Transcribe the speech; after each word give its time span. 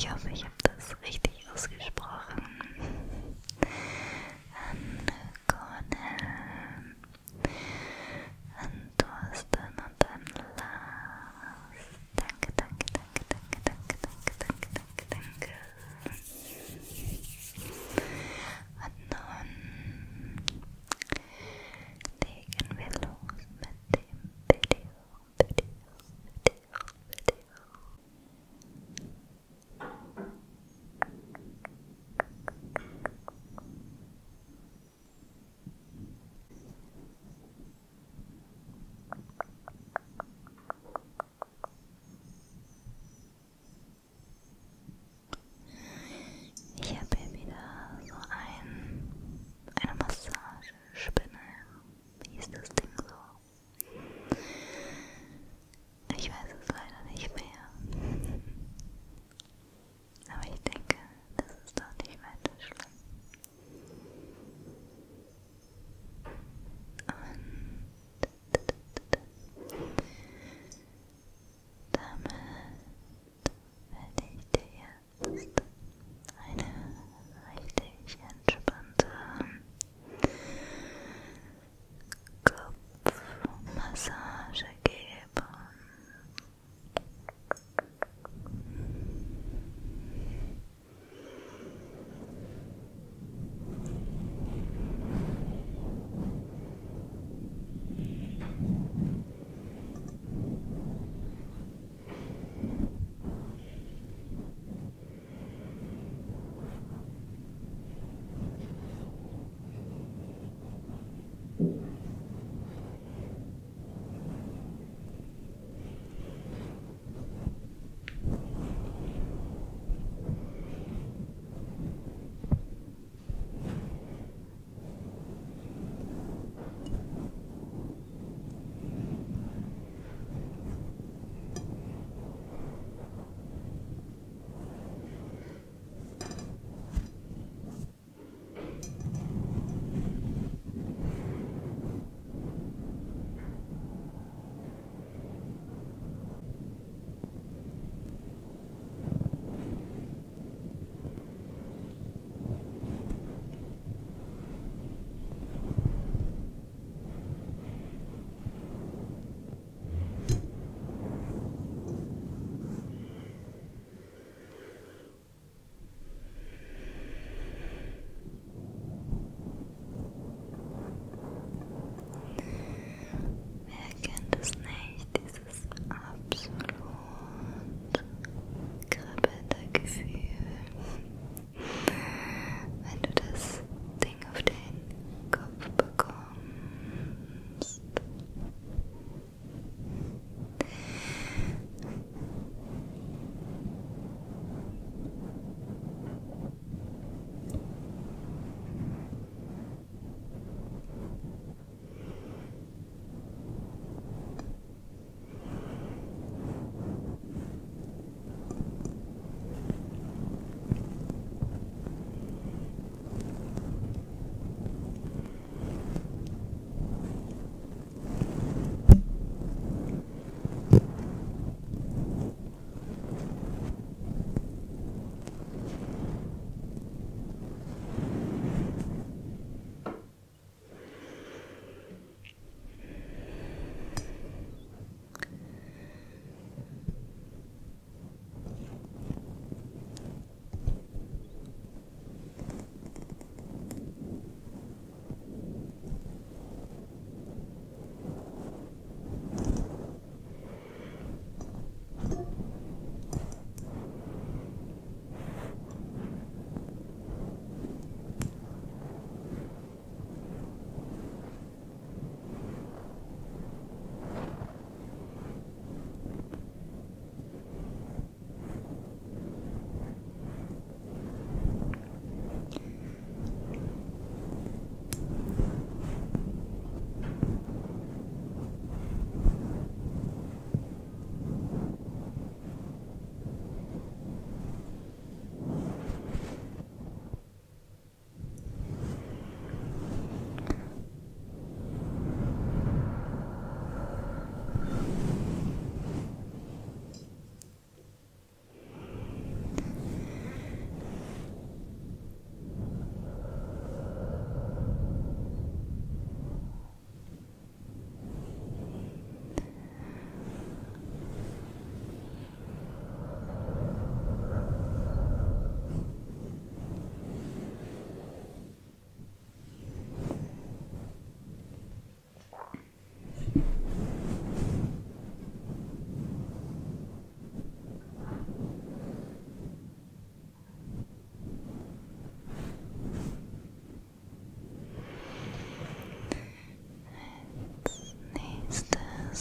Ich 0.00 0.10
hoffe, 0.10 0.30
ich 0.32 0.42
habe 0.42 0.54
das 0.62 0.96
richtig 1.06 1.46
ausgesprochen. 1.52 2.39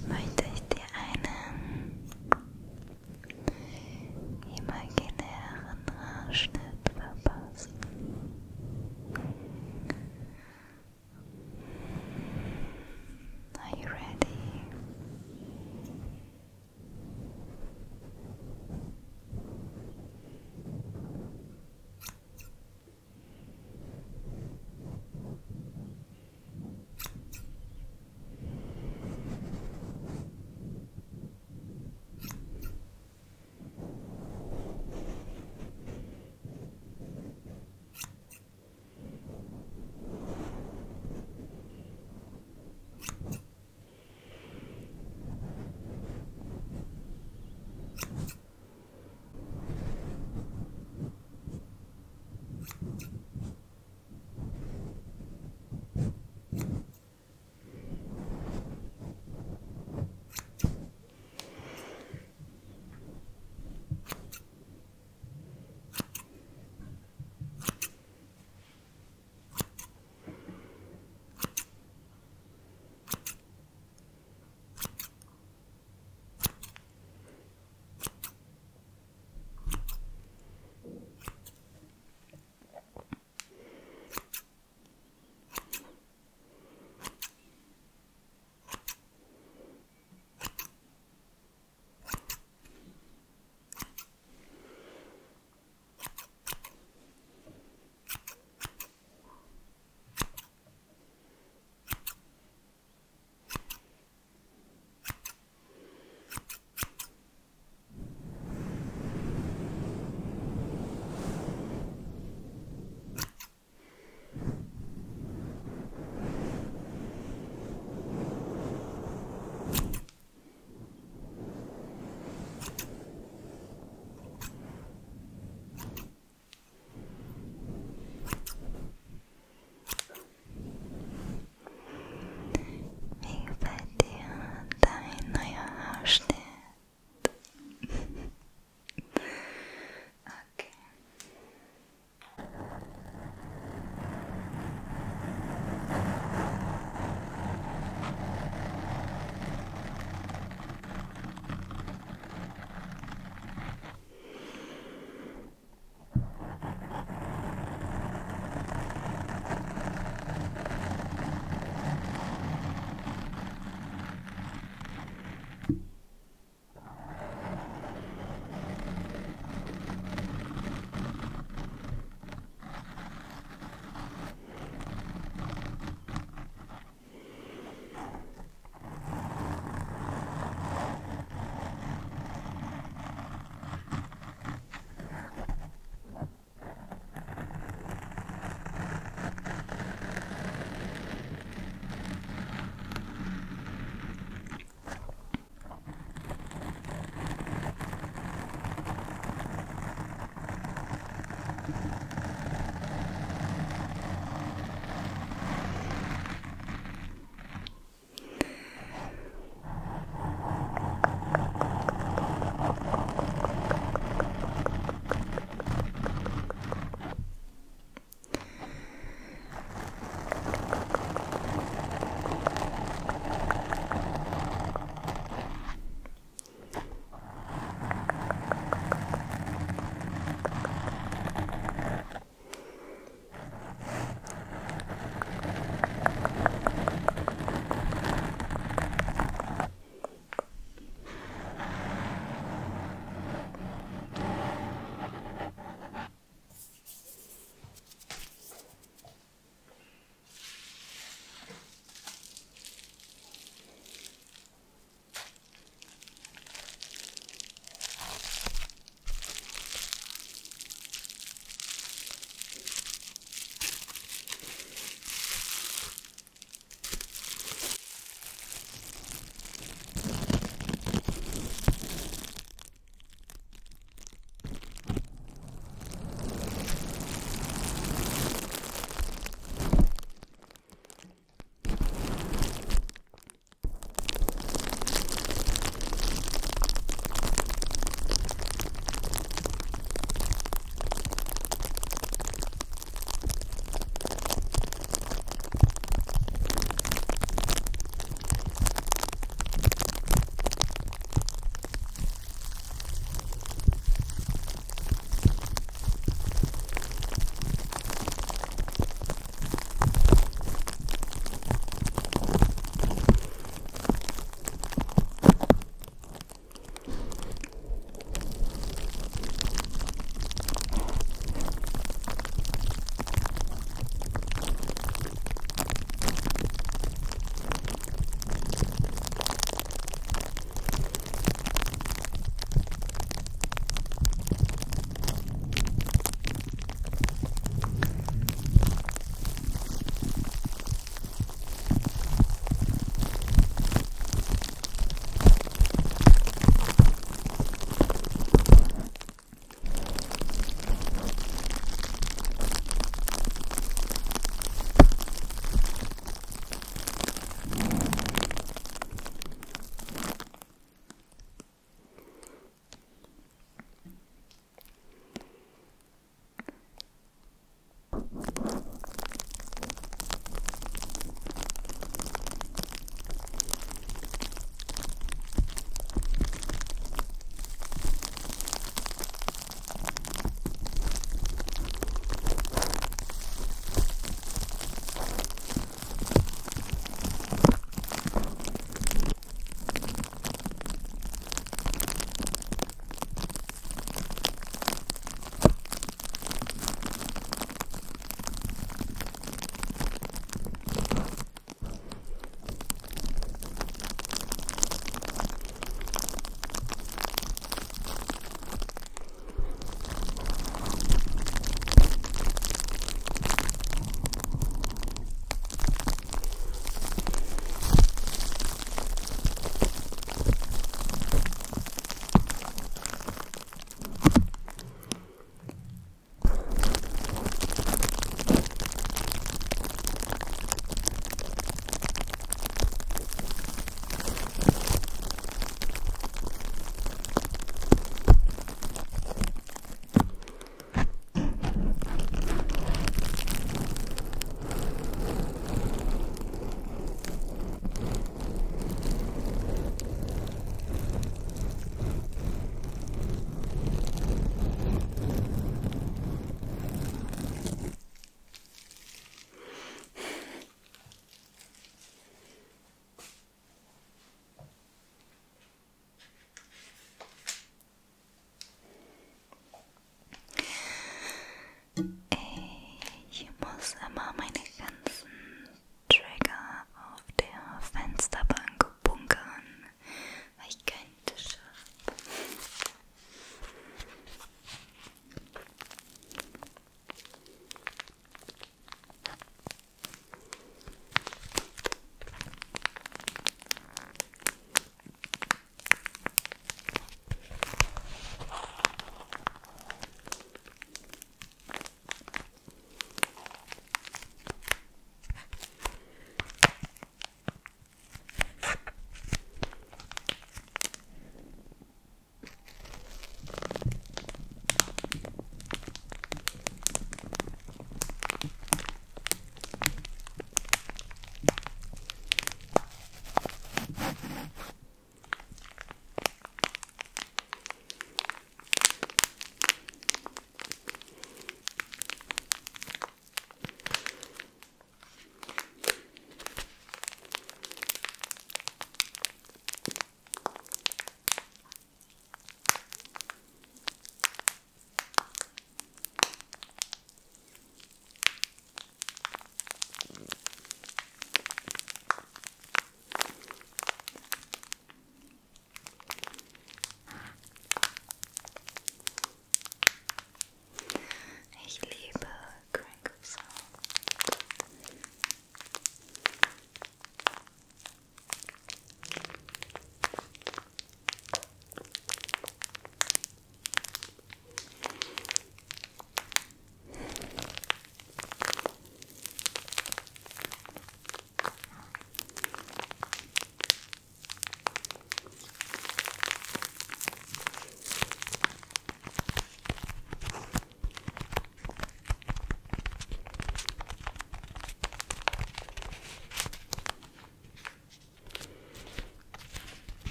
My. 0.00 0.31